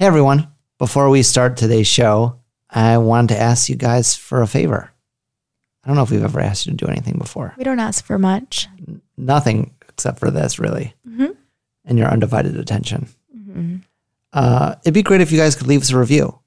[0.00, 0.48] Hey everyone,
[0.78, 2.36] before we start today's show,
[2.70, 4.90] I wanted to ask you guys for a favor.
[5.84, 7.52] I don't know if we've ever asked you to do anything before.
[7.58, 8.66] We don't ask for much.
[9.18, 11.36] Nothing except for this, really, Mhm.
[11.84, 13.08] and your undivided attention.
[14.32, 16.38] Uh, it'd be great if you guys could leave us a review.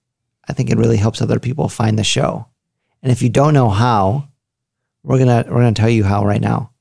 [0.50, 2.48] I think it really helps other people find the show.
[3.04, 4.30] And if you don't know how,
[5.04, 6.72] we're gonna we're gonna tell you how right now.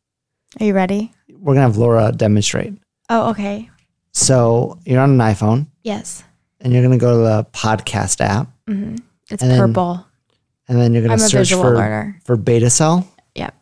[0.58, 1.12] Are you ready?
[1.38, 2.78] We're gonna have Laura demonstrate.
[3.10, 3.68] Oh, okay.
[4.12, 6.22] So you're on an iPhone, Yes.
[6.62, 8.96] And you're gonna go to the podcast app, hmm
[9.30, 10.06] It's And then purple.
[10.68, 12.20] and then you're gonna search for learner.
[12.24, 13.06] for Beta Cell.
[13.34, 13.54] Yep.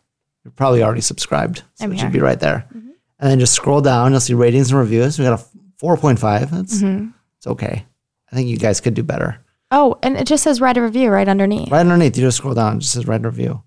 [0.44, 2.04] You're probably already subscribed, so I'm it here.
[2.06, 2.64] should be right there.
[2.74, 2.90] Mhm.
[3.18, 4.12] And then just scroll down.
[4.12, 5.18] You'll see ratings and reviews.
[5.18, 5.44] We got a
[5.78, 6.50] 4.5.
[6.50, 7.84] That's hmm it's okay.
[8.32, 9.38] I think you guys could do better.
[9.72, 11.70] Oh, and it just says write a review right underneath.
[11.70, 12.76] Right underneath, you just scroll down.
[12.76, 13.62] It just says write a review.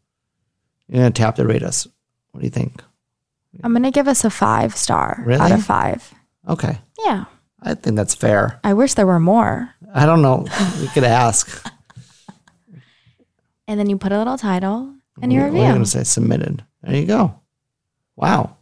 [0.87, 1.87] You're gonna tap to rate us.
[2.31, 2.83] What do you think?
[3.63, 6.13] I'm gonna give us a five star out of five.
[6.49, 7.25] Okay, Yeah.
[7.63, 8.59] I think that's fair.
[8.63, 9.69] I wish there were more.
[9.93, 10.45] I don't know.
[10.81, 11.65] We could ask.
[13.65, 15.73] And then you put a little title and your What are you review.
[15.73, 16.03] gonna say?
[16.03, 16.65] Submitted.
[16.81, 17.39] There you go.
[18.17, 18.57] Wow.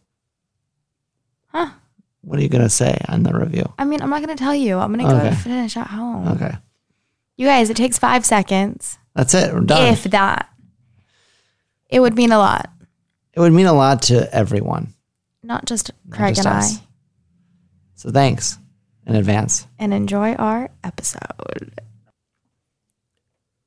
[1.47, 1.71] Huh.
[2.21, 3.65] What are you gonna say on the review?
[3.79, 4.77] I mean, I'm not gonna tell you.
[4.77, 5.35] I'm gonna go Okay.
[5.35, 6.27] finish at home.
[6.29, 6.55] Okay,
[7.35, 9.51] You guys, it takes five seconds, that's it.
[9.53, 9.91] We're done.
[9.91, 10.49] if that.
[11.89, 12.69] It would mean a lot,
[13.33, 14.93] it would mean a lot to everyone.
[15.41, 16.77] not just Not Craig just and us.
[16.77, 16.81] I.
[17.95, 18.59] So thanks
[19.05, 19.67] in advance.
[19.79, 21.79] And enjoy our episode.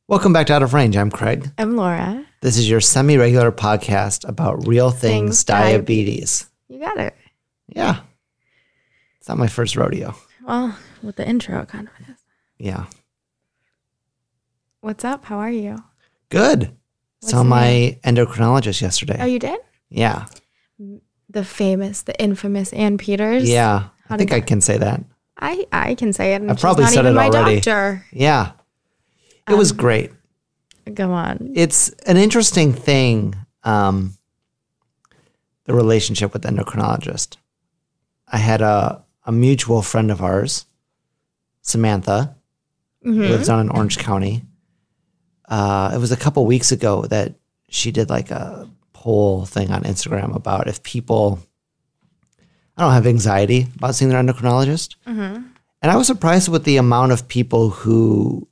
[0.07, 0.97] Welcome back to Out of Range.
[0.97, 1.51] I'm Craig.
[1.59, 2.25] I'm Laura.
[2.41, 6.47] This is your semi-regular podcast about real things, Things diabetes.
[6.69, 7.15] You got it.
[7.69, 8.01] Yeah.
[9.19, 10.15] It's not my first rodeo.
[10.47, 12.17] Well, with the intro, it kind of is.
[12.59, 12.85] Yeah.
[14.83, 15.25] What's up?
[15.25, 15.83] How are you?
[16.29, 16.77] Good.
[17.21, 19.17] What's Saw my endocrinologist yesterday.
[19.21, 19.59] Oh, you did?
[19.89, 20.27] yeah.
[21.31, 23.49] The famous, the infamous Ann Peters.
[23.49, 23.89] Yeah.
[24.11, 25.03] I think I can say that.
[25.39, 26.43] I, I can say it.
[26.49, 27.57] I've probably not said even it my already.
[27.57, 28.05] doctor.
[28.13, 28.53] Yeah.
[29.49, 30.11] It was Um, great.
[30.93, 31.53] Go on.
[31.55, 34.15] It's an interesting thing, um,
[35.65, 37.37] the relationship with the endocrinologist.
[38.29, 40.67] I had a, a mutual friend of ours,
[41.63, 42.37] Samantha,
[43.03, 43.29] who Mhm.
[43.31, 44.45] lives down in Orange County.
[45.49, 47.35] Uh, it was a couple weeks ago that
[47.69, 51.39] she did like a poll thing on Instagram about if people,
[52.77, 54.97] I don't have anxiety about seeing their endocrinologist.
[55.07, 55.45] Mhm.
[55.83, 58.49] And I was surprised with the amount of people who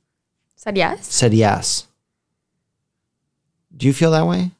[0.55, 1.05] Said yes?
[1.07, 1.87] said yes.
[3.75, 4.51] Do you feel that way?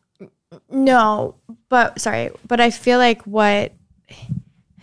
[0.69, 1.35] No,
[1.69, 3.71] but sorry, but I feel like what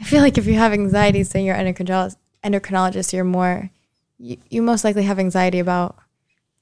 [0.00, 3.70] I feel like if you have anxiety saying you're endocrinologist, endocrinologist, you're more
[4.18, 5.96] you, you most likely have anxiety about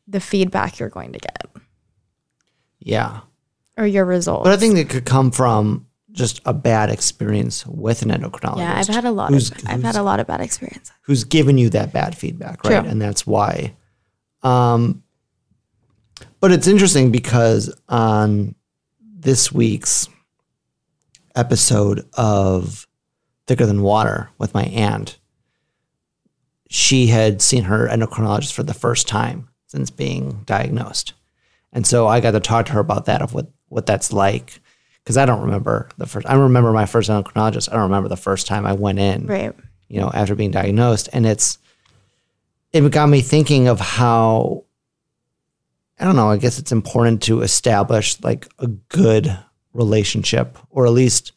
[0.07, 1.47] the feedback you're going to get
[2.81, 3.21] Yeah.
[3.77, 4.45] or your results.
[4.45, 5.87] But I think it could come from
[6.19, 8.59] just a bad experience with an endocrinologist.
[8.59, 10.93] yeah, I've had a lot who's, of I've had a lot of bad experiences.
[11.03, 12.81] who's given you that bad feedback, right?
[12.81, 12.91] True.
[12.91, 13.75] And that's why.
[14.43, 15.03] Um,
[16.41, 18.55] but it's interesting because on
[19.01, 20.09] this week's
[21.35, 22.87] episode of
[23.47, 25.19] Thicker Than Water with my aunt,
[26.69, 31.15] she had seen her endocrinologist for the first time since being diagnosed.
[31.73, 34.61] And so I got to talk to her about that of what, what that's like.
[35.09, 37.71] Because I don't remember the first, I remember my first endocrinologist.
[37.71, 39.55] I don't remember the first time I went in Right.
[39.89, 41.09] you know, after being diagnosed.
[41.15, 41.57] And it's,
[42.75, 44.65] it got me thinking of how,
[45.99, 49.35] I don't know, I guess it's important to establish like a good
[49.73, 51.33] relationship or at least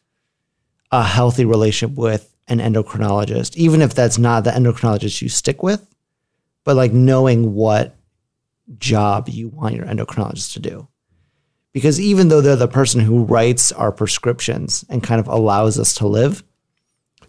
[0.91, 5.95] a healthy relationship with an endocrinologist, even if that's not the endocrinologist you stick with,
[6.65, 7.95] but like knowing what
[8.77, 10.89] job you want your endocrinologist to do.
[11.73, 15.93] Because even though they're the person who writes our prescriptions and kind of allows us
[15.95, 16.43] to live,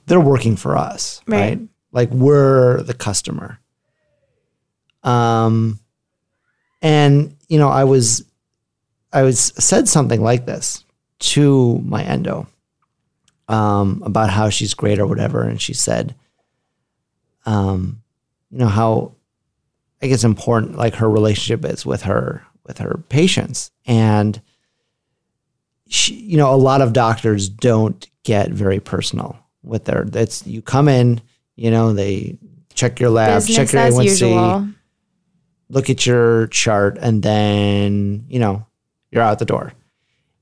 [0.06, 1.58] they're working for us, right?
[1.58, 1.60] Right.
[1.92, 3.60] Like we're the customer.
[5.04, 5.78] Um,
[6.80, 8.24] and you know, I was,
[9.12, 10.84] I was said something like this
[11.20, 12.48] to my endo,
[13.48, 16.14] um, about how she's great or whatever, and she said,
[17.46, 18.02] um,
[18.50, 19.12] you know how,
[20.02, 24.40] I guess important like her relationship is with her with her patients, and
[25.88, 30.06] she, you know, a lot of doctors don't get very personal with their.
[30.12, 31.20] It's you come in,
[31.56, 32.38] you know, they
[32.74, 34.68] check your labs, Business check your A1C, usual.
[35.68, 38.66] look at your chart, and then you know
[39.10, 39.72] you're out the door.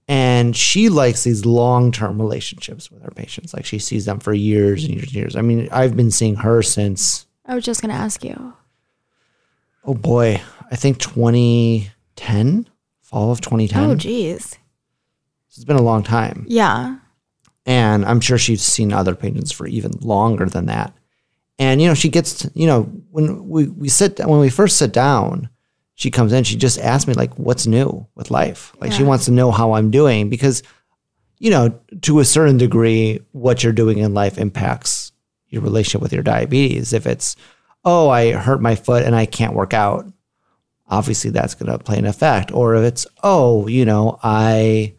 [0.06, 3.54] And she likes these long term relationships with her patients.
[3.54, 5.36] Like she sees them for years and years and years.
[5.36, 8.54] I mean, I've been seeing her since I was just gonna ask you.
[9.84, 10.40] oh boy,
[10.70, 10.98] I think
[12.20, 12.68] 2010,
[13.02, 13.90] fall of 2010.
[13.90, 14.56] Oh, geez.
[15.48, 16.44] it's been a long time.
[16.48, 16.98] Yeah.
[17.66, 20.94] And I'm sure she's seen other patients for even longer than that.
[21.58, 24.92] And, you know, she gets, you know, when we we sit when we first sit
[24.92, 25.50] down,
[25.94, 26.44] she comes in.
[26.44, 29.72] She just asks me like, "What's new with life?" Like she wants to know how
[29.72, 30.62] I'm doing because,
[31.38, 35.12] you know, to a certain degree, what you're doing in life impacts
[35.48, 36.94] your relationship with your diabetes.
[36.94, 37.36] If it's,
[37.84, 40.10] oh, I hurt my foot and I can't work out,
[40.90, 42.52] obviously that's going to play an effect.
[42.52, 44.94] Or if it's, oh, you know, I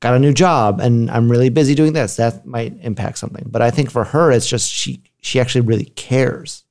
[0.00, 3.44] got a new job and I'm really busy doing this, that might impact something.
[3.50, 6.64] But I think for her, it's just she she actually really cares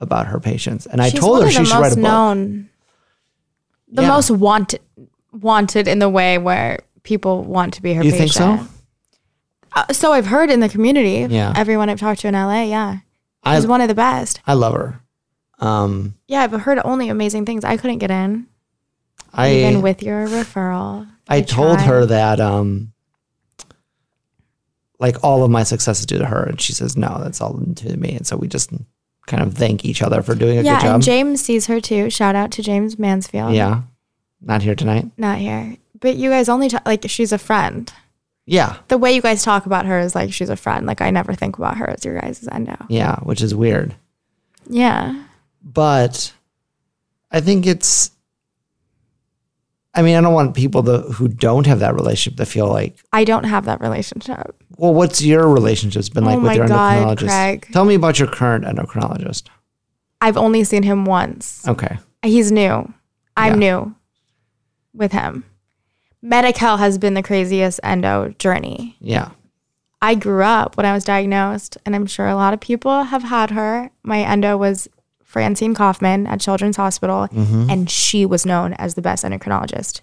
[0.00, 0.86] about her patients.
[0.86, 2.02] And I told her she should write a most book.
[2.02, 2.68] known,
[3.90, 4.08] the Yeah.
[4.08, 4.80] most wanted,
[5.32, 8.60] wanted in the way where people want to be her You patient.
[8.60, 8.74] think so?
[9.76, 11.26] Uh, so I've heard in the community.
[11.34, 11.52] Yeah.
[11.56, 12.98] Everyone I've talked to in LA, yeah,
[13.42, 14.40] I one of the best.
[14.46, 15.00] I love her.
[15.60, 17.64] Um, Yeah, I've heard only amazing things.
[17.64, 18.46] I couldn't get in,
[19.32, 21.06] I even with your referral.
[21.28, 21.86] I told tried.
[21.86, 22.92] her that um
[24.98, 27.54] like all of my success is due to her and she says no that's all
[27.54, 28.70] due to me and so we just
[29.26, 31.80] kind of thank each other for doing a Yeah, good job and James sees her
[31.80, 32.10] too.
[32.10, 33.54] Shout out to James Mansfield.
[33.54, 33.82] yeah
[34.40, 35.76] not here tonight not here.
[36.00, 37.90] But you guys only talk like she's a friend.
[38.46, 40.86] yeah The way you guys talk about her is like she's a friend.
[40.86, 42.76] Like I never think about her as your guys' endo.
[42.88, 43.94] yeah which is weird
[44.68, 45.24] Yeah.
[45.64, 46.32] But
[47.30, 48.10] i think it's
[49.94, 52.98] i mean i don't want people to, who don't have that relationship to feel like
[53.12, 54.62] I don't have that relationship.
[54.76, 57.68] well what's your relationships been like Oh with your God, endocrinologist Craig.
[57.72, 59.44] tell me about your current endocrinologist
[60.20, 61.66] I've only seen him once.
[61.68, 62.90] okay He's new.
[63.36, 63.72] I'm Yeah.
[63.72, 63.94] new
[64.94, 65.44] with him.
[66.22, 68.96] Medi-Cal has been the craziest endo journey.
[69.00, 69.30] yeah
[70.00, 73.22] I grew up when I was diagnosed, and I'm sure a lot of people have
[73.22, 73.90] had her.
[74.02, 74.86] My endo was
[75.34, 77.68] Francine Kaufman at Children's Hospital, Mm-hmm.
[77.68, 80.00] and she was known as the best endocrinologist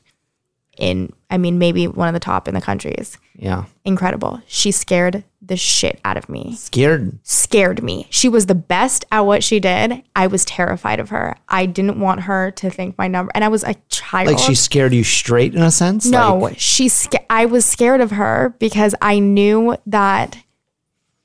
[0.77, 3.17] in, I mean, maybe one of the top in the countries.
[3.35, 4.41] yeah Incredible.
[4.45, 6.55] She scared the shit out of me.
[6.55, 8.07] scared Scared me.
[8.09, 10.03] She was the best at what she did.
[10.15, 11.35] I was terrified of her.
[11.47, 14.27] I didn't want her to think my number, and I was a child.
[14.27, 16.89] like she scared you straight in a sense No, Like- she.
[16.89, 20.37] Sca- I was scared of her because I knew that.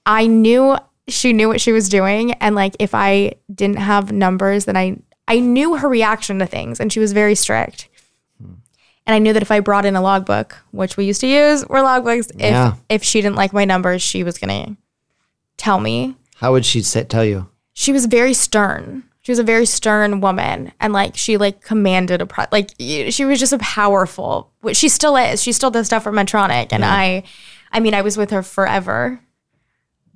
[0.09, 0.77] I knew
[1.09, 4.99] she knew what she was doing, and like if I didn't have numbers, then I
[5.29, 7.89] I knew her reaction to things, and she was very strict.
[9.09, 11.65] And I knew that if I brought in a logbook, which we used to use,
[11.69, 12.31] were logbooks.
[12.35, 12.75] If Yeah.
[12.89, 14.77] if she didn't like my numbers, she was gonna
[15.57, 17.49] tell me How would she say, tell you?
[17.73, 19.05] she was very stern.
[19.23, 23.25] She was a very stern woman, and like she like commanded a pro- like she
[23.25, 24.53] was just a powerful.
[24.61, 25.43] Which she still is.
[25.43, 27.23] She still does stuff for Medtronic, and I,
[27.73, 29.21] I mean, I was with her forever.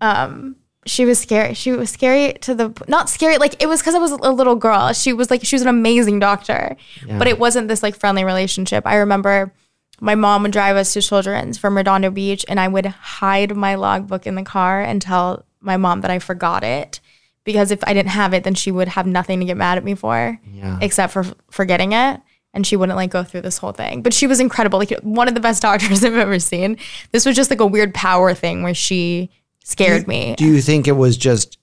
[0.00, 0.56] Um,
[0.86, 1.54] she was scary.
[1.54, 4.56] She was scary to the not scary like it was because I was a little
[4.56, 4.92] girl.
[4.92, 6.76] She was like she was an amazing doctor,
[7.18, 8.86] but it wasn't this like friendly relationship.
[8.86, 9.52] I remember
[10.00, 13.74] my mom would drive us to Children's from Redondo Beach, and I would hide my
[13.74, 17.00] logbook in the car and tell my mom that I forgot it
[17.44, 19.84] because if I didn't have it, then she would have nothing to get mad at
[19.84, 20.78] me for, Yeah.
[20.80, 22.20] except for forgetting it.
[22.54, 24.02] And she wouldn't like go through this whole thing.
[24.02, 26.78] But she was incredible, like one of the best doctors I've ever seen.
[27.12, 29.30] This was just like a weird power thing where she
[29.64, 30.34] scared me.
[30.36, 31.58] Do you think it was just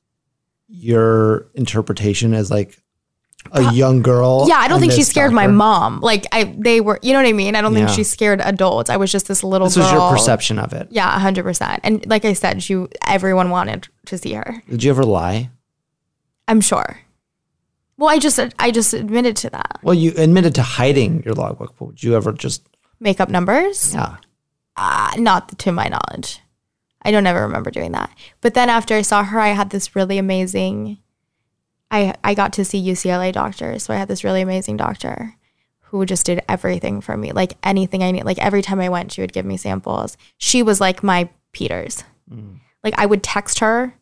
[0.68, 2.82] your interpretation as like
[3.52, 4.46] a young girl?
[4.48, 6.00] Yeah, I don't think she scared my mom.
[6.02, 7.56] Like I, they were, you know what I mean.
[7.56, 8.90] I don't think she scared adults.
[8.90, 9.84] I was just this little This girl.
[9.86, 10.88] was your perception of it.
[10.92, 11.80] Yeah, hundred percent.
[11.84, 14.62] And like I said, she everyone wanted to see her.
[14.70, 15.50] Did you ever lie?
[16.48, 17.00] I'm sure.
[17.98, 19.80] Well, I just I just admitted to that.
[19.82, 22.68] Well, you admitted to hiding your logbook, but would you ever just,
[23.00, 23.94] Make up numbers?
[23.94, 24.18] yeah.
[24.76, 26.40] Uh, not to my knowledge.
[27.08, 28.12] I don't ever remember doing that.
[28.42, 30.98] But then after I saw her, I had this really amazing.
[31.90, 35.34] I I got to see UCLA doctors, so I had this really amazing doctor
[35.84, 38.26] who just did everything for me, like anything I need.
[38.26, 40.18] Like every time I went, she would give me samples.
[40.38, 42.04] She was like my Peters.
[42.30, 42.60] Mm.
[42.84, 43.94] Like I would text her,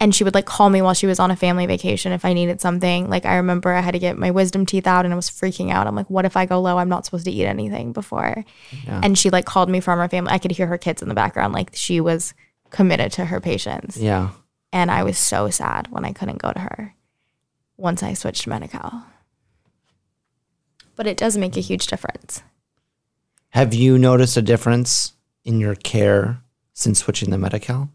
[0.00, 2.32] and she would like call me while she was on a family vacation if I
[2.32, 3.08] needed something.
[3.08, 5.70] Like I remember I had to get my wisdom teeth out, and I was freaking
[5.70, 5.86] out.
[5.86, 6.78] I'm like, what if I go low?
[6.78, 8.44] I'm not supposed to eat anything before.
[8.86, 9.00] Yeah.
[9.02, 10.32] And she like called me from her family.
[10.32, 11.52] I could hear her kids in the background.
[11.52, 12.34] Like she was
[12.70, 13.96] committed to her patients.
[13.96, 14.30] Yeah.
[14.72, 16.94] And I was so sad when I couldn't go to her
[17.76, 19.06] once I switched to Medi-Cal.
[20.94, 22.42] But it does make a huge difference.
[23.50, 25.14] Have you noticed a difference
[25.44, 26.42] in your care
[26.74, 27.88] since switching to Medi-Cal?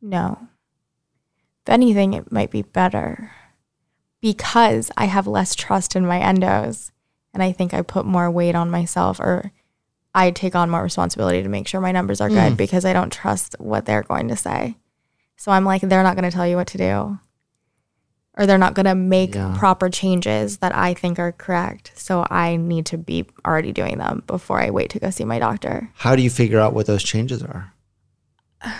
[0.00, 0.46] No.
[1.66, 3.32] If anything, it might be better
[4.20, 6.90] because I have less trust in my endos.
[7.32, 9.52] And I think I put more weight on myself or
[10.14, 12.56] I take on more responsibility to make sure my numbers are good mm.
[12.56, 14.76] because I don't trust what they're going to say.
[15.36, 17.18] So I'm like, they're not going to tell you what to do.
[18.36, 19.54] Or they're not going to make Yeah.
[19.58, 21.92] proper changes that I think are correct.
[21.94, 25.38] So I need to be already doing them before I wait to go see my
[25.38, 25.90] doctor.
[25.94, 27.72] How do you figure out what those changes are?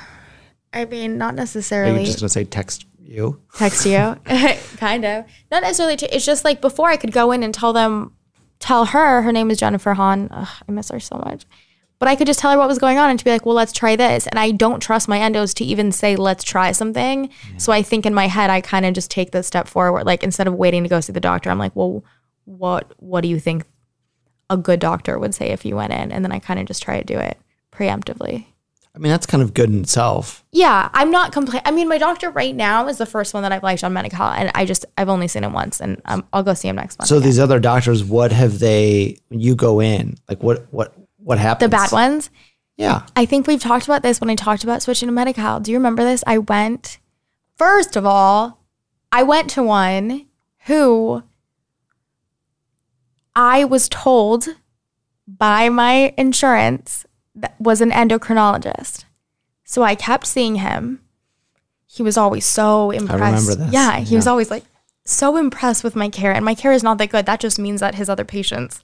[0.73, 1.97] I mean, not necessarily.
[1.97, 3.41] Are you just to say text You?
[3.57, 4.17] text you?
[4.77, 5.25] Kind of.
[5.51, 8.15] Not necessarily ch- it's just like before i could go in and tell them
[8.61, 10.29] tell her her name is jennifer hahn.
[10.31, 11.45] Ugh, i miss her so much.
[11.99, 13.55] But i could just tell her what was going on and to be like well
[13.55, 14.27] let's try this.
[14.29, 17.31] And i don't trust my endos to even say let's try something.
[17.59, 20.23] So i think in my head i kind of just take this step forward like
[20.23, 22.05] instead of waiting to go see the doctor i'm like well
[22.45, 23.65] what what do you think
[24.49, 26.11] a good doctor would say if you went in?
[26.13, 27.37] And then i kind of just try to do it
[27.73, 28.47] preemptively
[28.95, 30.45] I mean, that's kind of good in itself.
[30.51, 31.63] yeah, I'm not complaining.
[31.65, 34.33] I mean, my doctor right now is the first one that I've liked on Medi-Cal,
[34.33, 36.99] and I just I've only seen him once, and um, I'll go see him next
[36.99, 37.09] month.
[37.09, 37.29] So again.
[37.29, 39.19] these other doctors, what have they?
[39.29, 41.71] When you go in, like what what what happens?
[41.71, 42.31] the bad ones.
[42.77, 43.03] Yeah.
[43.15, 45.61] I think we've talked about this when I talked about switching to Medi-Cal.
[45.61, 46.25] Do you remember this?
[46.27, 46.99] I went
[47.57, 48.65] first of all,
[49.13, 50.27] I went to one
[50.65, 51.23] who
[53.37, 54.49] I was told
[55.29, 57.05] by my insurance
[57.59, 59.05] was an endocrinologist.
[59.65, 61.01] So I kept seeing him.
[61.87, 63.49] He was always so impressed.
[63.49, 63.73] remember this.
[63.73, 64.65] Yeah, he was always like
[65.05, 66.33] so impressed with my care.
[66.33, 67.27] And my care is not that good.
[67.27, 68.83] That just means that his other patients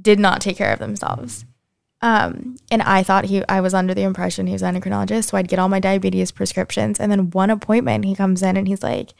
[0.00, 1.44] did not take care of themselves.
[2.02, 5.24] Um, and I thought he, I was under the impression he was an endocrinologist.
[5.30, 6.98] So I'd get all my diabetes prescriptions.
[6.98, 9.14] And then one appointment, he comes in and he's like,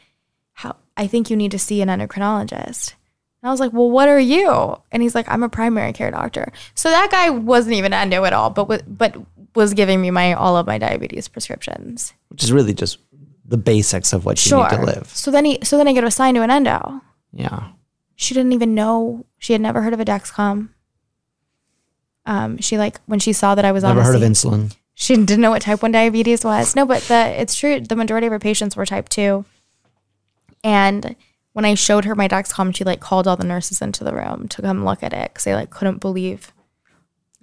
[0.53, 2.95] how, I think you need to see an endocrinologist.
[3.41, 4.75] And I was like, well, what are you?
[4.91, 6.51] And he's like, I'm a primary care doctor.
[6.75, 9.15] So that guy wasn't even endo at all, but, wa- but
[9.55, 12.13] was giving me my, all of my diabetes prescriptions.
[12.29, 12.99] Which is really just
[13.45, 15.07] the basics of what you need to live.
[15.07, 17.01] So then he, so then I get assigned to an endo.
[17.33, 17.69] Yeah.
[18.15, 20.69] she didn't even know she had never heard of a Dexcom.
[22.25, 24.75] Um, she like when she saw that I was Never on heard of insulin.
[24.93, 26.75] she didn't know what type one diabetes was.
[26.75, 27.79] No, but the it's true.
[27.81, 29.43] The majority of her patients were type two.
[30.63, 31.15] And
[31.53, 34.47] when I showed her my Dexcom, she like called all the nurses into the room
[34.49, 36.53] to come look at it because they like couldn't believe.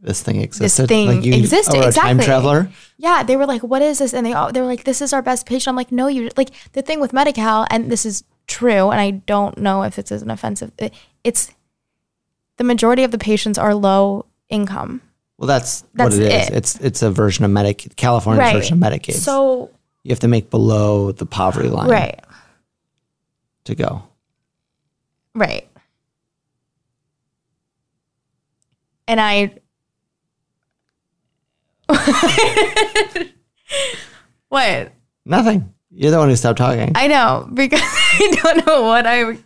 [0.00, 0.82] This thing existed.
[0.84, 2.70] This thing like you existed, are a time traveler.
[2.98, 5.12] Yeah, they were like, "What is this?" And they all they were like, "This is
[5.12, 8.22] our best patient." I'm like, "No, you like the thing with Medi-Cal, and this is
[8.46, 10.70] true, and I don't know if this is an offensive.
[10.78, 11.50] it- It's
[12.58, 15.02] the majority of the patients are low income,
[15.36, 16.48] Well, that's, That's what it is.
[16.48, 16.54] it.
[16.54, 18.54] It's it's a version of Medicaid, California Right.
[18.54, 19.14] version of Medicaid.
[19.14, 19.70] So
[20.04, 22.20] you have to make below the poverty line right,
[23.68, 24.02] to go.
[25.34, 25.68] right,
[29.06, 29.54] and I.
[34.48, 34.92] what?
[35.25, 35.72] Nothing.
[35.90, 36.92] You're the one who stopped talking.
[36.94, 39.38] I know because I don't know what I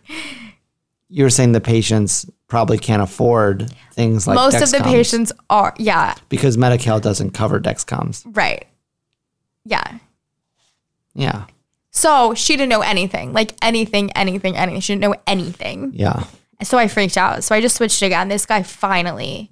[1.09, 5.73] you were saying the patients probably can't afford things like most of the patients are
[5.77, 8.23] yeah because Medi-Cal doesn't cover Dexcoms.
[8.35, 8.65] right
[9.63, 9.99] yeah
[11.13, 11.45] Yeah.
[11.95, 16.23] So she didn't know anything like anything anything anything she didn't know anything Yeah.
[16.63, 19.51] so i freaked out so i just switched again this guy finally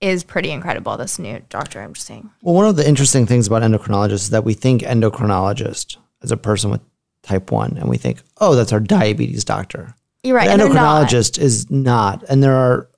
[0.00, 3.46] is pretty incredible this new doctor i'm just saying Well, one of the interesting things
[3.46, 6.80] about endocrinologists is that we think endocrinologist as a person with
[7.22, 10.68] type 1 and we think, "Oh, that's our diabetes doctor." you're right But and they're
[10.74, 11.06] not.
[11.08, 12.22] endocrinologist is not.
[12.28, 12.88] And there are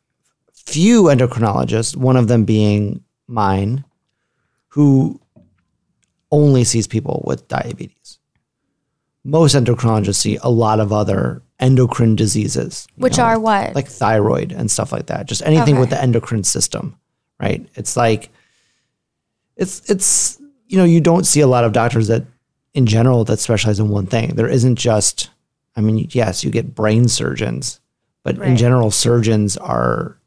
[0.54, 3.84] few endocrinologists, one of them being mine,
[4.68, 5.20] who
[6.32, 8.18] only sees people with diabetes.
[9.26, 14.52] Most endocrinologists see a lot of other endocrine diseases, which know, are what like thyroid
[14.52, 15.26] and stuff like that.
[15.26, 16.96] Just anything with the endocrine system,
[17.40, 17.66] right?
[17.74, 18.30] It's like
[19.56, 22.24] it's it's you know, you don't see a lot of doctors that
[22.72, 24.36] in general that specialize in one thing.
[24.36, 25.30] There isn't just
[25.74, 27.80] I mean, yes, you get brain surgeons,
[28.22, 30.18] but in general surgeons are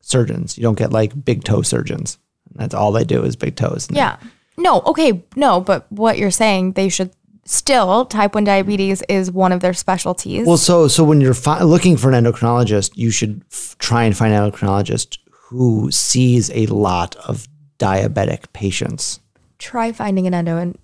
[0.00, 0.56] surgeons.
[0.56, 2.18] You don't get like big toe surgeons.
[2.54, 3.88] That's all they do is big toes.
[3.90, 4.16] yeah
[4.56, 7.12] no okay no but what you're saying they should
[7.48, 11.62] still type 1 diabetes is one of their specialties Well, so so when you're fi-
[11.62, 16.66] looking for an endocrinologist, you should f- try and find an endocrinologist who sees a
[16.66, 19.20] lot of diabetic patients.
[19.58, 20.76] try finding an endo and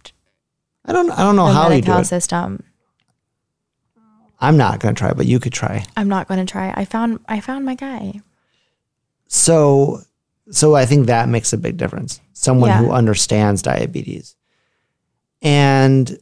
[0.87, 2.05] I don't I don't know how you do it.
[2.07, 2.63] system
[4.41, 5.85] I'm not going to try, but you could try.
[5.97, 6.73] I'm not going to try.
[6.77, 8.21] I found I found my guy.
[9.29, 10.01] So
[10.51, 12.21] so I think that makes a big difference.
[12.33, 12.79] Someone Yeah.
[12.79, 14.37] who understands diabetes.
[15.41, 16.19] And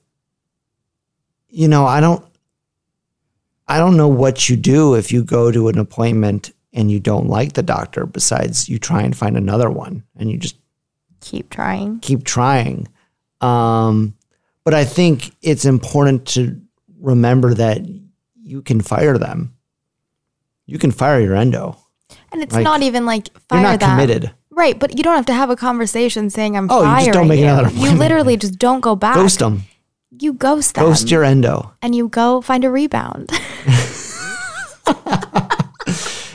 [1.54, 2.24] you know, I don't
[3.68, 7.28] I don't know what you do if you go to an appointment and you don't
[7.28, 10.56] like the doctor besides you try and find another one and you just
[11.20, 12.00] Keep trying.
[12.00, 12.88] keep trying.
[13.40, 14.14] Um,
[14.64, 16.60] but I think it's important to
[17.00, 17.82] remember that
[18.42, 19.54] you can fire them.
[20.66, 21.76] You can fire your endo.
[22.32, 23.90] And it's Like, not even like fire You're not them.
[23.90, 24.32] committed.
[24.50, 26.84] Right, but you don't have to have a conversation saying I'm fired.
[26.84, 27.46] Oh, you just don't make you.
[27.46, 29.14] another You literally just don't go back.
[29.14, 29.62] Ghost them.
[30.18, 30.84] You ghost them.
[30.84, 31.72] Ghost your endo.
[31.82, 33.30] and you go find a rebound.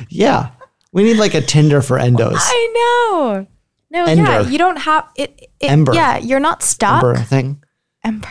[0.10, 0.50] Yeah.
[0.94, 2.38] We need like a Tinder for endos.
[2.40, 2.74] I
[3.12, 3.48] know.
[3.92, 5.50] No, yeah, you don't have it.
[5.60, 5.94] it Ember.
[5.94, 7.04] Yeah, you're not stuck.
[7.04, 7.64] Ember thing?
[8.04, 8.28] Ember.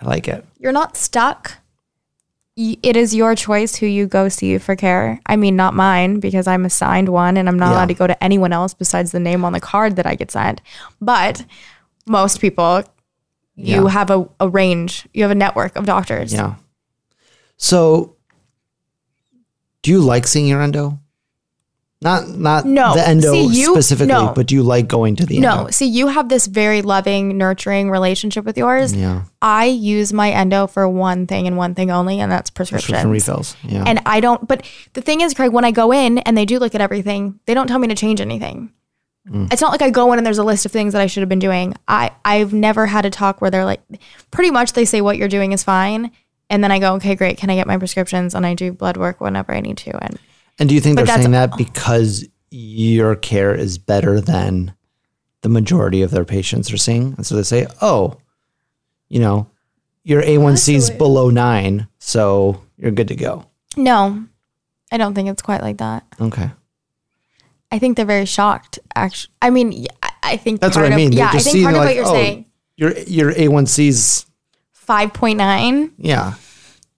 [0.00, 0.44] I like it.
[0.58, 1.58] You're not stuck.
[2.56, 5.18] It is your choice who you go see for care.
[5.26, 7.72] I mean, not mine because I'm assigned one and I'm not Yeah.
[7.76, 10.30] allowed to go to anyone else besides the name on the card that I get
[10.30, 10.60] signed.
[11.00, 11.44] But
[12.06, 12.82] most people,
[13.60, 13.90] you Yeah.
[13.90, 16.32] have a, a range, you have a network of doctors.
[16.32, 16.54] Yeah.
[17.56, 18.16] So,
[19.82, 20.98] do you like seeing your endo?
[22.02, 22.94] Not not No.
[22.94, 24.32] the endo See, you- specifically, no.
[24.34, 25.64] but do you like going to the No, endo?
[25.64, 25.70] No.
[25.70, 28.94] See, you have this very loving, nurturing relationship with yours.
[28.94, 29.24] Yeah.
[29.42, 33.02] I use my endo for one thing and one thing only, and that's prescriptions.
[33.02, 33.54] Prescription refills.
[33.62, 33.84] Yeah.
[33.86, 36.58] And I don't, but the thing is, Craig, when I go in and they do
[36.58, 38.72] look at everything, they don't tell me to change anything.
[39.30, 39.52] Mm.
[39.52, 41.20] It's not like I go in and there's a list of things that I should
[41.20, 41.74] have been doing.
[41.86, 43.80] I, I've never had a talk where they're like,
[44.30, 46.10] pretty much they say what you're doing is fine.
[46.48, 47.38] And then I go, okay, great.
[47.38, 48.34] Can I get my prescriptions?
[48.34, 49.96] And I do blood work whenever I need to.
[50.04, 50.18] And
[50.58, 54.74] And do you think they're that's- saying that because your care is better than
[55.42, 57.14] the majority of their patients are seeing?
[57.16, 58.16] And so they say, oh,
[59.08, 59.46] you know,
[60.02, 63.46] your A1C is below nine, so you're good to go.
[63.76, 64.24] no,
[64.90, 66.04] I don't think it's quite like that.
[66.20, 66.50] Okay.
[67.72, 68.78] I think they're very shocked.
[68.94, 69.86] Actually, I mean,
[70.22, 71.10] I think That's part what I of- mean.
[71.10, 72.46] They yeah, I think part of like, what you're oh, saying,
[72.76, 74.26] Your your A1C's
[74.72, 75.92] five point nine.
[75.98, 76.34] yeah.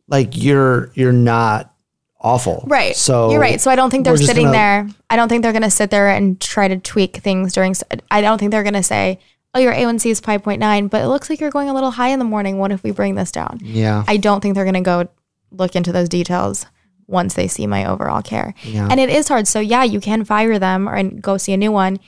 [0.08, 1.74] Like you're you're not
[2.20, 2.64] awful.
[2.66, 2.94] Right.
[2.96, 3.60] So you're right.
[3.60, 4.88] So I don't think they're sitting gonna- there.
[5.10, 7.74] I don't think they're going to sit there and try to tweak things during.
[8.10, 9.18] I don't think they're going to say,
[9.54, 12.18] "Oh, your A1C is 5.9, but it looks like you're going a little high in
[12.18, 12.58] the morning.
[12.58, 14.04] What if we bring this down?" Yeah.
[14.08, 15.08] I don't think they're going to go
[15.50, 16.64] look into those details
[17.06, 18.54] once they see my overall care.
[18.62, 18.88] Yeah.
[18.90, 19.46] And it is hard.
[19.46, 21.98] So yeah, you can fire them or and go see a new one.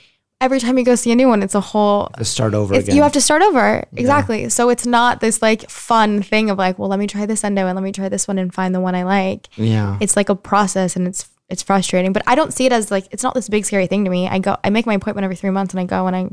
[0.40, 2.94] Every time you go see a new one, it's a whole to start over again.
[2.94, 3.84] you have to start over.
[3.96, 4.48] Exactly.
[4.48, 7.66] So it's not this like fun thing of like, well, let me try this endo
[7.66, 9.96] and let me try this one and find the one I like yeah.
[10.00, 13.06] it's like a process and it's it's frustrating but i don't see it as like
[13.10, 15.36] it's not this big scary thing to me i go i make my appointment every
[15.36, 16.26] three months and i go and i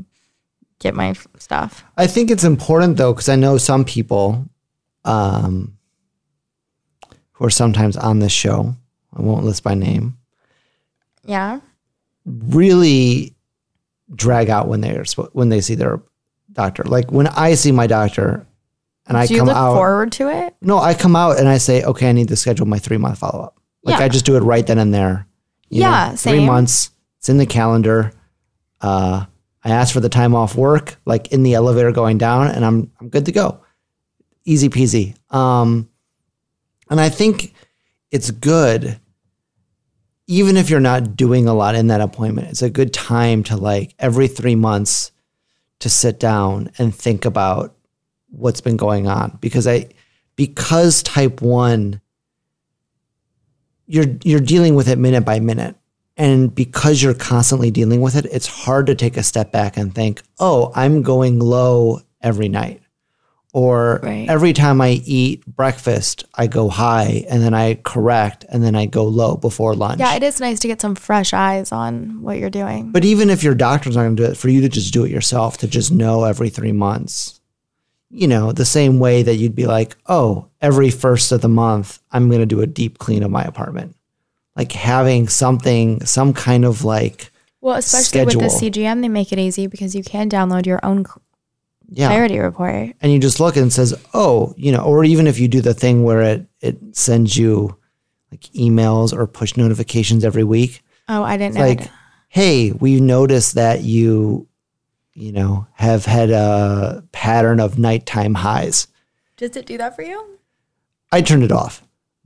[0.79, 4.49] get my stuff I think it's important though, because I know some people
[5.05, 5.77] um,
[7.41, 8.73] are sometimes on this show.
[9.15, 10.17] I won't list by name.
[11.25, 11.59] yeah
[12.25, 13.35] Really
[14.13, 16.01] drag out when they're when they see their
[16.53, 16.83] doctor.
[16.83, 18.45] Like when I see my doctor,
[19.07, 19.73] and I do you come look out.
[19.75, 22.67] forward to it No, I come out and I say, okay, I need to schedule
[22.67, 23.59] my three month follow up.
[23.83, 24.05] Like Yeah.
[24.05, 25.25] I just do it right then and there.
[25.69, 26.45] You Yeah, three same.
[26.45, 26.91] months.
[27.17, 28.11] It's in the calendar.
[28.79, 29.25] Uh,
[29.63, 32.91] I ask for the time off work, like in the elevator going down, and I'm
[32.99, 33.61] I'm good to go.
[34.45, 35.15] Easy peasy.
[35.33, 35.87] Um,
[36.91, 37.53] and I think
[38.11, 38.99] it's good,
[40.27, 42.49] even if you're not doing a lot in that appointment.
[42.49, 45.13] It's a good time to like every three months
[45.79, 47.73] to sit down and think about
[48.29, 49.87] what's been going on because I
[50.35, 51.99] because type 1
[53.87, 55.75] you're you're dealing with it minute by minute
[56.15, 59.93] and because you're constantly dealing with it it's hard to take a step back and
[59.93, 62.81] think oh I'm going low every night
[63.53, 64.29] or Right.
[64.29, 68.85] every time I eat breakfast I go high and then I correct and then I
[68.85, 72.37] go low before lunch yeah it is nice to get some fresh eyes on what
[72.37, 74.69] you're doing but even if your doctor's not going to do it, for you to
[74.69, 77.39] just do it yourself, to just know every three months,
[78.09, 81.99] you know, the same way that you'd be like, oh, every first of the month,
[82.11, 83.95] I'm going to do a deep clean of my apartment.
[84.55, 89.37] Like having something, some kind of like, well especially with the cgm they make it
[89.37, 91.05] easy because you can download your own
[91.91, 92.07] yeah.
[92.07, 95.37] clarity report And you just look and it says, oh, you know, or even if
[95.37, 97.77] you do the thing where it, it sends you
[98.31, 101.91] like emails or push notifications every week, oh i didn't know like, that.
[102.29, 104.47] hey, we noticed that you,
[105.13, 108.87] you know, have had a pattern of nighttime highs.
[109.35, 110.39] does it do that for you
[111.11, 111.83] I turned it off,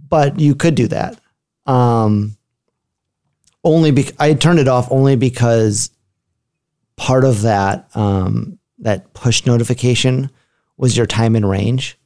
[0.10, 1.20] but you could do that.
[1.66, 2.38] Um,
[3.64, 5.90] only be- I turned it off only because
[6.98, 10.30] part of that um, that push notification
[10.78, 11.98] was your time in range.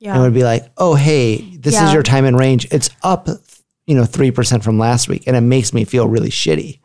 [0.00, 0.12] Yeah.
[0.14, 2.66] And it would be like, oh, hey, this is your time in range.
[2.70, 3.28] It's up,
[3.86, 5.24] you know, 3% from last week.
[5.26, 6.80] And it makes me feel really shitty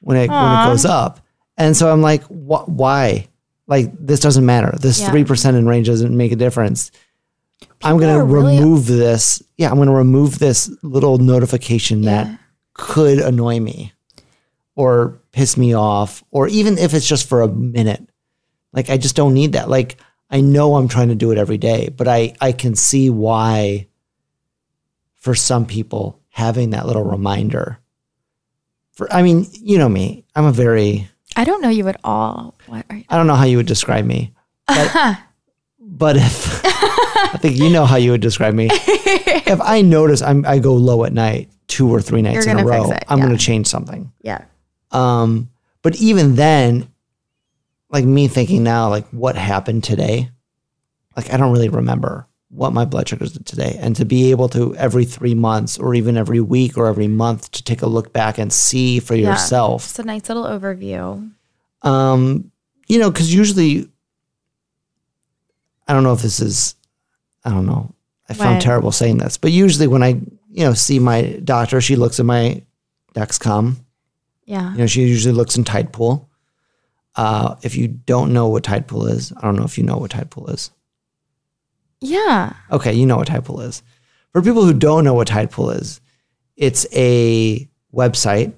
[0.00, 1.20] when it, when it goes up.
[1.56, 3.28] And so I'm like, wh- why?
[3.66, 4.76] Like, this doesn't matter.
[4.78, 5.10] This Yeah.
[5.10, 6.90] 3% in range doesn't make a difference.
[7.82, 9.42] I'm going to are really- remove this.
[9.56, 12.24] Yeah, I'm going to remove this little notification Yeah.
[12.24, 12.38] that
[12.74, 13.92] could annoy me
[14.74, 18.08] or piss me off, or even if it's just for a minute.
[18.72, 19.68] Like, I just don't need that.
[19.68, 19.96] Like,
[20.30, 23.86] I know I'm trying to do it every day, but I, I can see why
[25.16, 27.78] for some people having that little reminder.
[28.92, 30.24] For I mean, you know me.
[30.34, 33.34] I'm a very i don't know you at all what are you I don't know
[33.34, 34.34] how you would describe me.
[34.66, 35.18] But,
[35.80, 38.68] but if I think you know how you would describe me.
[39.44, 42.60] If I notice I'm I go low at night two or three nights You're in
[42.60, 44.12] a row, it, I'm gonna change something.
[44.22, 44.44] yeah
[44.92, 45.50] Um,
[45.82, 46.91] but even then,
[47.92, 50.30] like me thinking now, like what happened today?
[51.14, 53.76] like I don't really remember what my blood sugars did today.
[53.80, 57.50] And to be able to every three months or even every week or every month
[57.52, 59.30] to take a look back and see for Yeah.
[59.32, 59.82] yourself.
[59.82, 61.30] Just a nice little overview.
[61.82, 62.50] Um,
[62.88, 63.88] you know, because usually,
[65.88, 66.74] I don't know if this is,
[67.44, 67.94] I don't know.
[68.28, 68.62] I found What?
[68.62, 70.08] terrible saying this, but usually when I,
[70.50, 72.62] you know, see my doctor, she looks at my
[73.14, 73.76] Dexcom.
[74.46, 74.72] Yeah.
[74.72, 76.26] You know, she usually looks in Tidepool.
[77.14, 80.10] Uh, if you don't know what Tidepool is, I don't know if you know what
[80.10, 80.70] Tidepool is.
[82.00, 82.54] Yeah.
[82.70, 83.82] Okay, you know what Tidepool is.
[84.32, 86.00] For people who don't know what Tidepool is,
[86.56, 88.54] it's a website,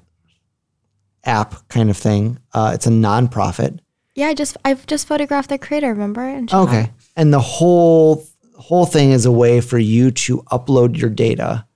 [1.24, 2.38] app kind of thing.
[2.52, 3.80] Uh, it's a nonprofit.
[4.14, 6.22] Yeah, I just I've just photographed the creator, remember?
[6.22, 6.90] And Okay.
[7.16, 8.24] And the whole
[8.56, 11.66] whole thing is a way for you to upload your data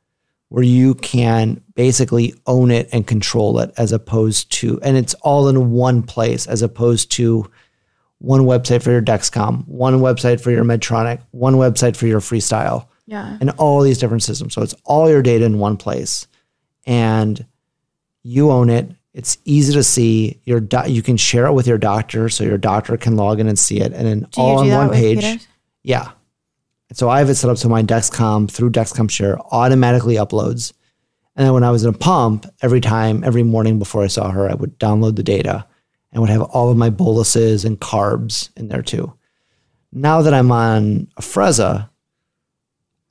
[0.50, 5.48] where you can basically own it and control it as opposed to and it's all
[5.48, 7.48] in one place as opposed to
[8.20, 12.86] one website for your Dexcom, one website for your Medtronic, one website for your Freestyle
[13.06, 13.36] Yeah.
[13.40, 14.54] and all these different systems.
[14.54, 16.26] So it's all your data in one place,
[16.86, 17.44] and
[18.24, 18.90] you own it.
[19.14, 20.40] It's easy to see.
[20.44, 23.46] Your do- you can share it with your doctor, so your doctor can log in
[23.48, 25.46] and see it, and then Do all on one page.
[25.84, 26.10] Yeah.
[26.92, 30.72] So I have it set up so my Dexcom through Dexcom Share automatically uploads.
[31.36, 34.30] And then when I was in a pump, every time, every morning before I saw
[34.30, 35.66] her, I would download the data
[36.12, 39.12] and would have all of my boluses and carbs in there too.
[39.92, 41.88] Now that I'm on Afrezza,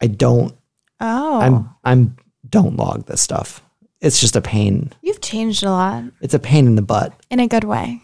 [0.01, 0.53] I don't
[0.99, 1.39] Oh.
[1.39, 2.17] I'm I'm
[2.49, 3.63] don't log this stuff.
[4.01, 4.91] It's just a pain.
[5.01, 7.13] You've changed a lot It's a pain in the butt.
[7.29, 8.01] in a good way.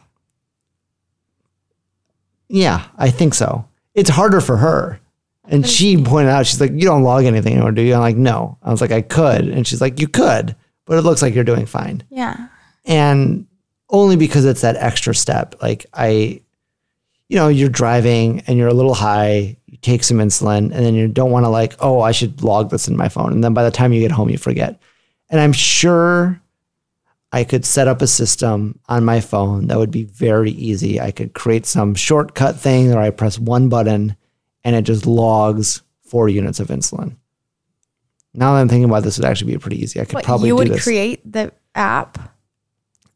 [2.49, 3.67] Yeah, I think so.
[3.95, 4.99] It's harder for her.
[5.45, 7.93] And she pointed out, she's like, You don't log anything anymore, do you?
[7.93, 8.57] I'm like, No.
[8.63, 9.47] I was like, I could.
[9.47, 12.03] And she's like, You could, but it looks like you're doing fine.
[12.09, 12.47] Yeah.
[12.85, 13.47] And
[13.89, 15.55] only because it's that extra step.
[15.61, 16.41] Like, I,
[17.29, 20.95] you know, you're driving and you're a little high, you take some insulin, and then
[20.95, 23.31] you don't want to, like, oh, I should log this in my phone.
[23.31, 24.79] And then by the time you get home, you forget.
[25.29, 26.41] And I'm sure
[27.31, 31.01] I could set up a system on my phone that would be very easy.
[31.01, 34.15] I could create some shortcut thing where I press one button
[34.63, 37.15] and it just logs four units of insulin.
[38.33, 39.99] Now that I'm thinking about this, it would actually be pretty easy.
[40.01, 42.17] I could What, probably you would create the app.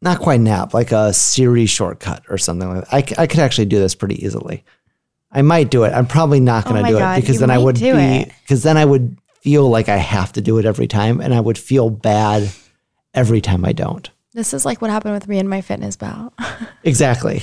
[0.01, 3.19] Not quite an app, like a Siri shortcut or something like that.
[3.19, 4.63] I, I could actually do this pretty easily.
[5.31, 5.93] I might do it.
[5.93, 8.25] I'm probably not Oh going to my do God, it because then I would be
[8.41, 11.39] because then I would feel like I have to do it every time, and I
[11.39, 12.49] would feel bad
[13.13, 14.09] every time I don't.
[14.33, 16.33] This is like what happened with me and my fitness bout.
[16.83, 17.41] Exactly.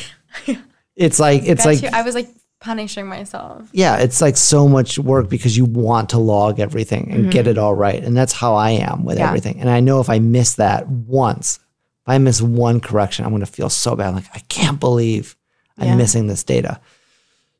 [0.97, 2.29] it's like it's like I was like
[2.65, 3.69] punishing myself.
[3.73, 7.59] yeah, it's like so much work because you want to log everything and get it
[7.59, 8.03] all right.
[8.03, 9.23] And that's how I am with Mm-hmm.
[9.23, 9.29] Yeah.
[9.29, 9.61] everything.
[9.61, 11.57] And I know if I miss that once,
[12.03, 14.15] if I miss one correction, I'm going to feel so bad.
[14.15, 15.37] Like, I can't believe
[15.79, 15.97] I'm Yeah.
[15.97, 16.81] missing this data.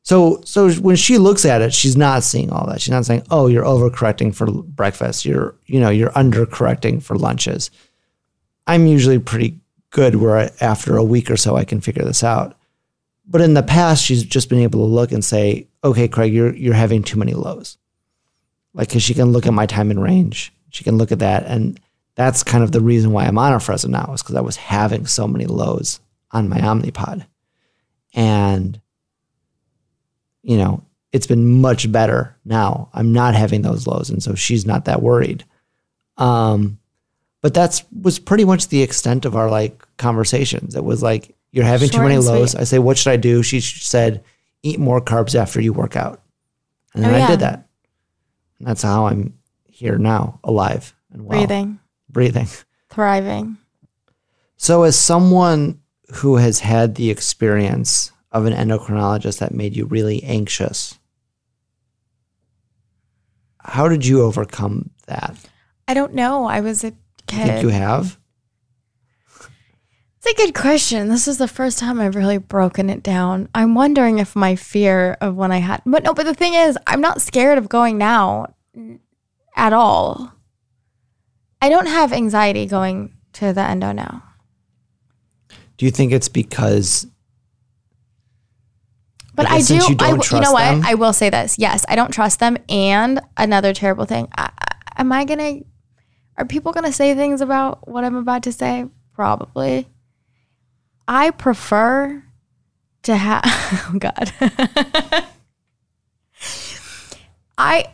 [0.03, 2.79] So, so when she looks at it, she's not seeing all that.
[2.79, 5.25] She's not saying, "Oh, you're overcorrecting for breakfast.
[5.25, 7.71] You're, you know, you're undercorrecting for lunches."
[8.67, 12.23] I'm usually pretty good where I, after a week or so I can figure this
[12.23, 12.55] out.
[13.27, 16.55] But in the past, she's just been able to look and say, "Okay, Craig, you're
[16.55, 17.77] you're having too many lows."
[18.73, 20.53] Like, cause she can look at my time in range.
[20.69, 21.79] She can look at that, and
[22.15, 25.05] that's kind of the reason why I'm on Afrezza now is because I was having
[25.05, 25.99] so many lows
[26.31, 27.25] on my Omnipod,
[28.13, 28.79] and
[30.43, 32.89] you know it's been much better now.
[32.93, 35.45] I'm not having those lows, and so she's not that worried.
[36.17, 36.79] Um,
[37.41, 40.75] but that's was pretty much the extent of our like conversations.
[40.75, 42.31] It was like you're having too many and sweet.
[42.33, 42.53] lows.
[42.55, 43.41] I say, what should I do?
[43.41, 44.23] She said,
[44.61, 46.21] eat more carbs after you work out,
[46.93, 47.27] and then Oh, I yeah.
[47.27, 47.67] did that.
[48.59, 49.33] And that's how I'm
[49.65, 52.47] here now, alive and well, Breathing, breathing.
[52.89, 53.57] thriving.
[54.57, 55.79] So, as someone
[56.15, 60.97] who has had the experience of an endocrinologist that made you really anxious,
[63.59, 65.35] how did you overcome that?
[65.87, 66.45] I don't know.
[66.45, 66.91] I was a I
[67.35, 67.61] think kid.
[67.63, 68.17] you have.
[70.25, 71.09] It's a good question.
[71.09, 73.47] This is the first time I've really broken it down.
[73.53, 76.79] I'm wondering if my fear of when I had, but no, but the thing is,
[76.87, 78.55] I'm not scared of going now
[79.55, 80.33] at all.
[81.61, 84.23] I don't have anxiety going to the endo now.
[85.77, 87.05] Do you think it's because
[89.35, 89.75] But I I, do.
[89.75, 90.63] you I you know what?
[90.63, 90.81] them?
[90.83, 91.59] I will say this.
[91.59, 92.57] Yes, I don't trust them.
[92.67, 94.27] And another terrible thing.
[94.35, 95.59] I, I, am I gonna?
[96.35, 98.87] Are people gonna say things about what I'm about to say?
[99.13, 99.87] Probably.
[101.07, 102.23] I prefer
[103.03, 103.43] to have.
[103.87, 104.31] Oh God.
[107.57, 107.85] I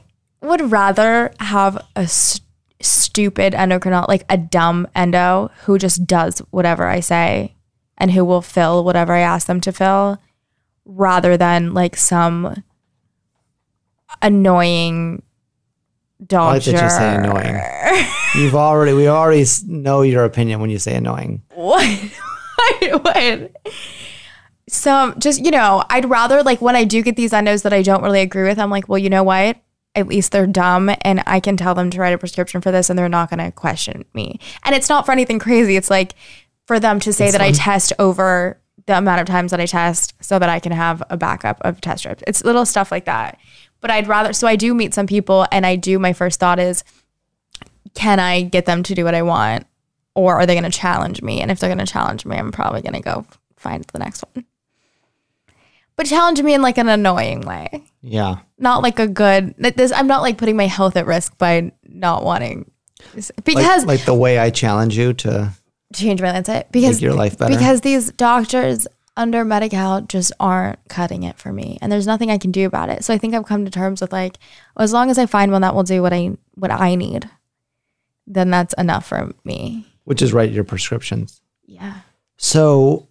[0.41, 2.45] would rather have a st-
[2.81, 7.53] stupid endocrinologist, like a dumb endo who just does whatever I say
[7.97, 10.17] and who will fill whatever I ask them to fill
[10.85, 12.63] rather than like some
[14.21, 15.21] annoying
[16.21, 16.53] I doctor.
[16.71, 18.05] like that you say annoying.
[18.35, 21.43] You've already, we already know your opinion when you say annoying.
[21.53, 21.99] What?
[22.79, 23.01] What?
[23.03, 23.57] What?
[24.67, 27.81] So just you know, I'd rather like when I do get these endos that I
[27.81, 29.57] don't really agree with, I'm like, well, you know what?
[29.95, 32.89] At least they're dumb, and I can tell them to write a prescription for this,
[32.89, 34.39] and they're not going to question me.
[34.63, 35.75] And it's not for anything crazy.
[35.75, 36.13] It's like
[36.65, 40.13] for them to say that I test over the amount of times that I test,
[40.21, 42.23] so that I can have a backup of test strips.
[42.25, 43.37] It's little stuff like that.
[43.81, 44.31] But I'd rather.
[44.31, 45.99] So I do meet some people, and I do.
[45.99, 46.85] My first thought is,
[47.93, 49.65] can I get them to do what I want?
[50.15, 51.41] Or are they going to challenge me?
[51.41, 54.23] And if they're going to challenge me, I'm probably going to go find the next
[54.33, 54.45] one.
[55.95, 58.37] But challenge me in like an annoying way, Yeah.
[58.57, 59.53] not like a good.
[59.57, 62.71] This I'm not like putting my health at risk by not wanting
[63.43, 65.51] because like the way I challenge you to
[65.93, 67.53] change my lancet because make your life better.
[67.55, 72.37] because these doctors under Medi-Cal just aren't cutting it for me, and there's nothing I
[72.37, 73.03] can do about it.
[73.03, 74.37] So I think I've come to terms with like,
[74.77, 77.29] as long as I find one that will do what I what I need,
[78.25, 79.85] then that's enough for me.
[80.03, 81.41] Which is write your prescriptions.
[81.65, 82.01] Yeah.
[82.37, 83.07] So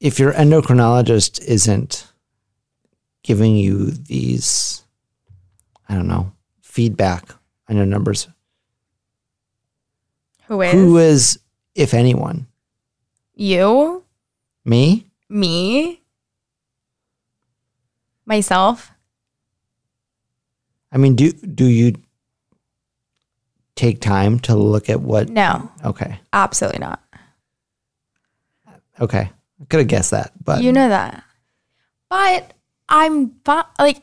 [0.00, 2.06] if your endocrinologist isn't
[3.22, 4.84] giving you these,
[5.88, 6.32] I don't know,
[6.62, 7.28] feedback
[7.68, 8.28] on your numbers,
[10.46, 11.38] Who is who is,
[11.74, 12.46] if anyone,
[13.34, 14.04] you?
[14.64, 15.06] me?
[15.28, 16.00] Me?
[18.24, 18.90] Myself?
[20.92, 21.94] I mean, do do you
[23.76, 25.28] take time to look at what?
[25.28, 27.00] No, Okay, absolutely not.
[29.00, 31.22] okay, I could have guessed that, but You know that.
[32.10, 32.52] But
[32.88, 33.32] I'm
[33.78, 34.02] like,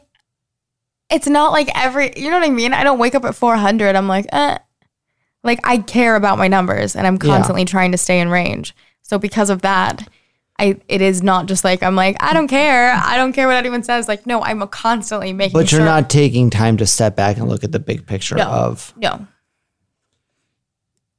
[1.09, 2.73] it's not like every, you know what I mean?
[2.73, 3.95] I don't wake up at 400.
[3.95, 4.57] I'm like, eh.
[5.43, 7.19] Like, I care about my numbers and I'm Yeah.
[7.33, 8.75] constantly trying to stay in range.
[9.01, 10.07] So, because of that,
[10.59, 13.55] I, it is not just like I'm like I don't care I don't care what
[13.55, 17.15] anyone says like no I'm constantly making but you're sure not taking time to step
[17.15, 18.45] back and look at the big picture No.
[18.45, 18.93] of.
[18.95, 19.25] no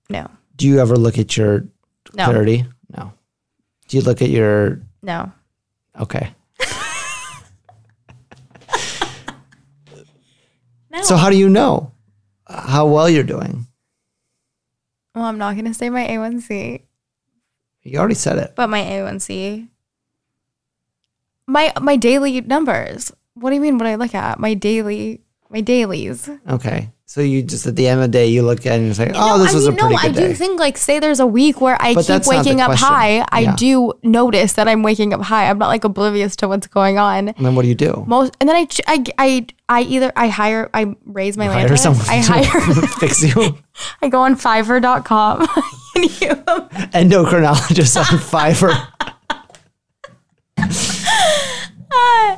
[0.08, 1.66] no Do you ever look at your
[2.14, 2.24] No.
[2.26, 2.64] clarity?
[2.96, 3.12] No.
[3.88, 5.32] Do you look at your no
[6.00, 6.34] okay?
[10.90, 11.92] no So how do you know
[12.48, 13.66] how well you're doing?
[15.14, 16.82] well I'm not gonna say my A1C
[17.82, 18.54] You already said it.
[18.56, 19.68] But my A1C,
[21.46, 23.12] my my daily numbers.
[23.34, 23.76] What do you mean?
[23.78, 24.38] What I look at?
[24.40, 26.30] My daily, my dailies.
[26.48, 26.88] Okay.
[27.06, 28.94] So you just at the end of the day you look at it and you
[28.94, 30.58] say, No, "Oh, this I was mean, a pretty no, good I day." do think
[30.58, 32.88] like say there's a week where I But keep that's not the waking up question.
[32.88, 33.26] high.
[33.30, 33.56] I Yeah.
[33.56, 35.48] do notice that I'm waking up high.
[35.50, 37.28] I'm not like oblivious to what's going on.
[37.28, 38.04] and then what do you do?
[38.06, 42.04] Most and then I I I, I either I hire I raise my Hire someone
[42.08, 43.58] I to hire fix you.
[44.02, 45.40] I go on Fiverr.com.
[45.96, 46.28] and you
[47.18, 48.88] Endocrinologist on Fiverr.
[51.96, 52.36] Uh,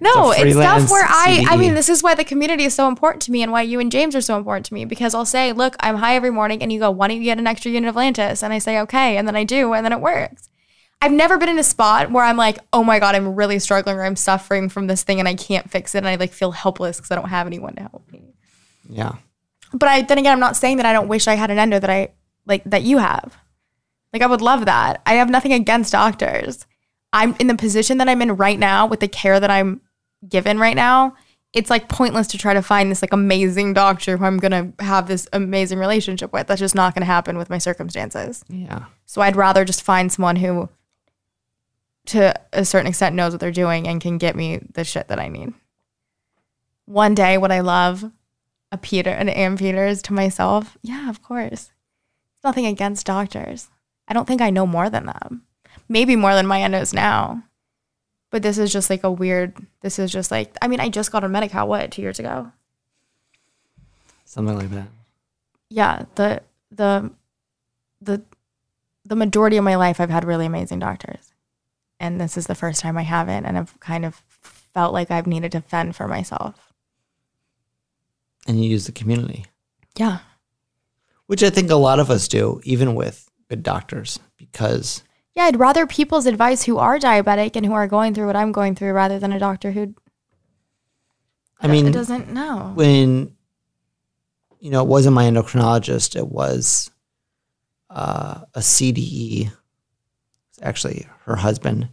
[0.00, 3.22] No, It's stuff where I I mean this is why the community is so important
[3.22, 5.52] to me and why you and James are so important to me because I'll say,
[5.52, 7.88] "Look, I'm high every morning." And you go, "Why don't you get an extra unit
[7.88, 10.48] of Lantus?" And I say, "Okay." And then I do, and then it works.
[11.00, 13.96] I've never been in a spot where I'm like, "Oh my god, I'm really struggling
[13.96, 16.52] or I'm suffering from this thing and I can't fix it." And I like feel
[16.52, 18.34] helpless cuz I don't have anyone to help me.
[18.88, 19.12] Yeah.
[19.72, 21.78] But I then again, I'm not saying that I don't wish I had an endo
[21.80, 22.10] that I
[22.46, 23.36] like that you have.
[24.12, 25.02] Like I would love that.
[25.06, 26.66] I have nothing against doctors.
[27.12, 29.80] I'm in the position that I'm in right now with the care that I'm
[30.26, 31.14] given right now.
[31.52, 35.08] It's like pointless to try to find this like amazing doctor who I'm gonna have
[35.08, 36.46] this amazing relationship with.
[36.46, 38.44] That's just not gonna happen with my circumstances.
[38.48, 38.84] Yeah.
[39.06, 40.68] So I'd rather just find someone who,
[42.06, 45.18] to a certain extent, knows what they're doing and can get me the shit that
[45.18, 45.54] I need.
[46.84, 48.10] One day, would I love
[48.70, 50.76] a Peter, an Ann Peters to myself?
[50.82, 51.70] Yeah, of course.
[52.34, 53.68] It's nothing against doctors.
[54.06, 55.42] I don't think I know more than them.
[55.88, 57.44] Maybe more than my endos now.
[58.30, 59.56] But this is just like a weird.
[59.80, 60.54] This is just like.
[60.60, 62.52] I mean, I just got on Medi-Cal what two years ago.
[64.24, 64.88] Something like that.
[65.70, 67.10] yeah, the the
[68.02, 68.22] the
[69.04, 71.32] the majority of my life I've had really amazing doctors.
[71.98, 75.26] And this is the first time I haven't and I've kind of felt like I've
[75.26, 76.72] needed to fend for myself.
[78.46, 79.46] And you use the community,
[79.96, 80.18] Yeah.
[81.26, 85.02] which I think a lot of us do, even with good doctors, because
[85.38, 88.50] Yeah, I'd rather people's advice who are diabetic and who are going through what I'm
[88.50, 89.94] going through rather than a doctor who
[91.60, 92.72] I mean, doesn't know.
[92.74, 93.36] when
[94.58, 96.90] you know it wasn't my endocrinologist it was
[97.88, 99.52] uh, a cde
[100.50, 101.88] It's actually her husband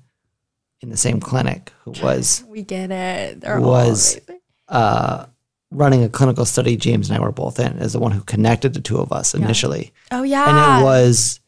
[0.81, 3.41] in the same clinic who was We get it.
[3.41, 4.19] They're Was-
[4.67, 5.27] uh,
[5.69, 8.73] running a clinical study james and i were both in as the one who connected
[8.73, 10.49] the two of us initially Oh yeah.
[10.49, 11.39] and it was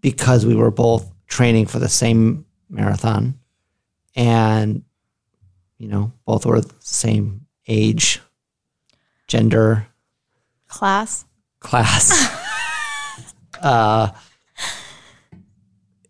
[0.00, 3.38] because we were both training for the same marathon
[4.16, 4.82] and
[5.78, 8.20] you know both were the same age,
[9.26, 9.86] gender,
[10.68, 11.24] Class.
[11.60, 12.12] class.
[13.62, 14.10] uh,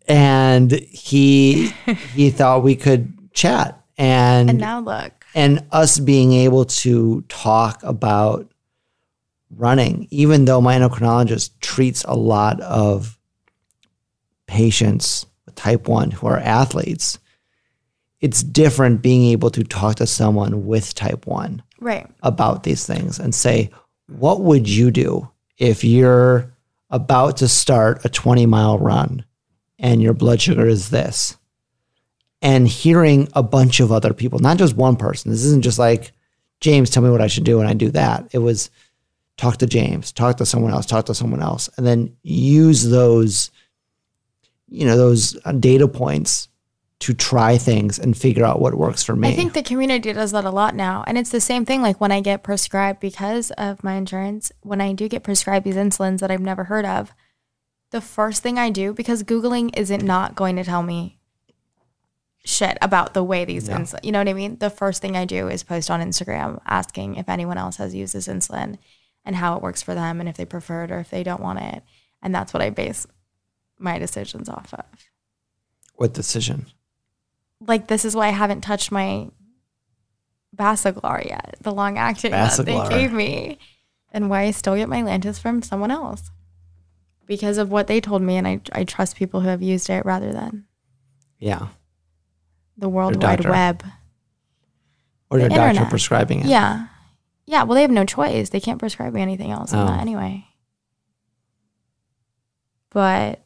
[0.07, 1.67] and he
[2.13, 5.25] he thought we could chat and And now look.
[5.33, 8.51] and us being able to talk about
[9.49, 13.17] running, even though my endocrinologist treats a lot of
[14.47, 17.19] patients with type 1 who are athletes,
[18.21, 22.07] it's different being able to talk to someone with type 1 Right.
[22.23, 23.69] about these things and say,
[24.07, 26.51] what would you do if you're
[26.89, 29.25] about to start a 20 mile run
[29.79, 31.37] and your blood sugar is this?
[32.41, 35.31] And hearing a bunch of other people, not just one person.
[35.31, 36.11] This isn't just like,
[36.61, 38.27] James, tell me what I should do and I do that.
[38.31, 38.69] It was
[39.37, 43.51] talk to James, talk to someone else, talk to someone else, and then use those,
[44.67, 46.47] you know, those uh, data points
[46.99, 49.27] to try things and figure out what works for me.
[49.27, 51.03] I think the community does that a lot now.
[51.05, 54.81] And it's the same thing like when I get prescribed because of my insurance, when
[54.81, 57.13] I do get prescribed these insulins that I've never heard of,
[57.91, 61.19] the first thing I do, because Googling isn't not going to tell me
[62.43, 64.57] shit about the way these insulin, you know what I mean?
[64.57, 68.13] The first thing I do is post on Instagram asking if anyone else has used
[68.13, 68.77] this insulin
[69.25, 71.41] and how it works for them and if they prefer it or if they don't
[71.41, 71.83] want it.
[72.21, 73.05] And that's what I base
[73.79, 74.85] my decisions off of.
[75.95, 76.65] what decision?
[77.65, 79.29] like this is why I haven't touched my
[80.55, 83.57] Basaglar yet, the long acting that they gave me,
[84.13, 86.31] and why I still get my Lantus from someone else
[87.25, 90.05] because of what they told me, and I I trust people who have used it
[90.05, 90.65] rather than
[91.39, 91.67] Yeah.
[92.77, 93.43] the World Wide.
[93.45, 93.83] Web.
[95.29, 95.89] Or your The doctor internet.
[95.89, 96.45] prescribing it.
[96.45, 96.87] Yeah,
[97.45, 97.63] yeah.
[97.63, 99.87] Well, they have no choice; they can't prescribe me anything else Oh.
[99.99, 100.45] anyway.
[102.91, 103.41] But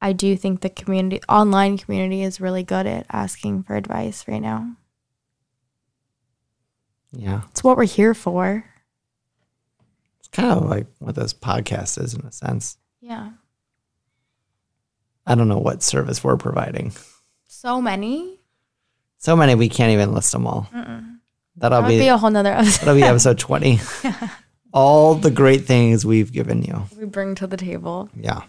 [0.00, 4.40] I do think the community, online community, is really good at asking for advice right
[4.40, 4.76] now.
[7.12, 7.42] Yeah.
[7.50, 8.64] It's what we're here for.
[10.20, 12.76] It's kind of like what this podcast is in a sense.
[13.00, 13.30] Yeah.
[15.26, 16.92] I don't know what service we're providing.
[17.46, 18.38] So many.
[19.18, 20.68] So many we can't even list them all.
[21.56, 23.80] That'll That be, be a whole nother episode that'll be episode 20.
[24.72, 26.84] All the great things we've given you.
[26.96, 28.08] we bring to the table.
[28.14, 28.42] Yeah.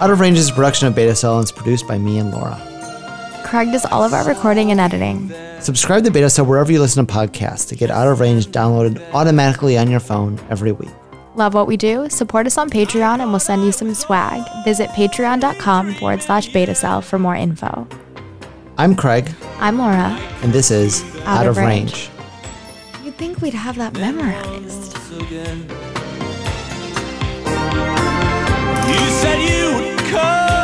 [0.00, 2.30] Out of Range is a production of Beta Cell and it's produced by me and
[2.32, 2.60] Laura.
[3.44, 5.32] Craig does all of our recording and editing.
[5.60, 9.00] Subscribe to Beta Cell wherever you listen to podcasts to get Out of Range downloaded
[9.12, 10.90] automatically on your phone every week.
[11.36, 12.08] Love what we do?
[12.10, 14.42] Support us on Patreon and we'll send you some swag.
[14.64, 17.86] Visit patreon.com forward slash beta cell for more info.
[18.76, 20.18] I'm Craig, I'm Laura.
[20.42, 21.92] and this is Out, of range.
[21.92, 23.04] Range.
[23.04, 24.94] You'd think we'd have that memorized.
[30.14, 30.63] You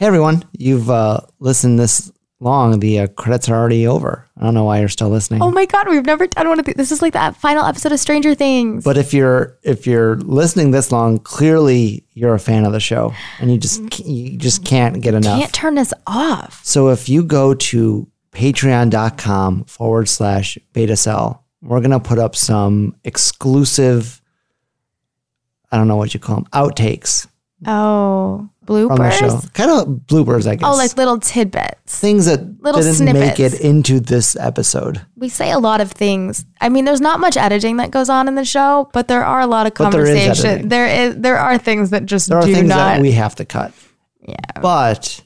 [0.00, 2.10] Hey everyone, you've uh, listened this
[2.40, 2.80] long.
[2.80, 4.26] The uh, credits are already over.
[4.34, 5.42] I don't know why you're still listening.
[5.42, 6.74] Oh my god, we've never done one of these.
[6.74, 8.82] This is like that final episode of Stranger Things.
[8.82, 13.12] But if you're if you're listening this long, clearly you're a fan of the show,
[13.40, 15.36] and you just you just can't get enough.
[15.36, 16.64] You can't turn this off.
[16.64, 22.36] So if you go to patreon.com forward slash beta cell, we're going to put up
[22.36, 24.22] some exclusive,
[25.70, 27.26] I don't know what you call them, outtakes
[27.66, 29.26] Oh, from the show.
[29.28, 29.52] bloopers.
[29.54, 30.68] Kind of bloopers, I oh, guess.
[30.68, 31.98] Oh, like little tidbits.
[31.98, 33.38] things that little didn't snippets.
[33.38, 35.00] make it into this episode.
[35.16, 36.44] We say a lot of things.
[36.60, 39.40] I mean, there's not much editing that goes on in the show, but there are
[39.40, 40.42] a lot of But there is.
[40.42, 42.76] There is there are things that just There are do things not.
[42.76, 43.72] that we have to cut,
[44.20, 45.20] yeah, but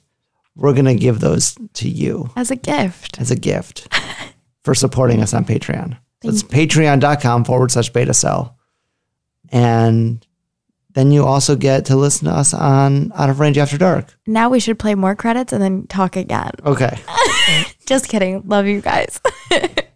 [0.57, 3.21] we're going to give those to you as a gift.
[3.21, 3.89] as a gift
[4.63, 5.99] for supporting us on Patreon.
[6.23, 8.57] It's patreon.com forward slash beta cell.
[9.51, 10.27] And
[10.95, 14.17] then you also get to listen to us on Out of Range After Dark.
[14.27, 16.51] Now we should play more credits and then talk again.
[16.65, 16.99] Okay.
[17.87, 18.43] Just kidding.
[18.47, 19.21] Love you guys.